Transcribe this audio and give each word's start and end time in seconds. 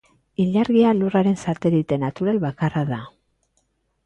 Ilargia 0.43 0.93
Lurraren 1.01 1.37
satelite 1.41 2.01
natural 2.05 2.43
bakarra 2.47 2.85
da. 2.95 3.01